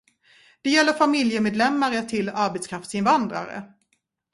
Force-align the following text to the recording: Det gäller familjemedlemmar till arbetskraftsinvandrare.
Det 0.61 0.69
gäller 0.69 0.93
familjemedlemmar 0.93 2.01
till 2.01 2.29
arbetskraftsinvandrare. 2.29 3.73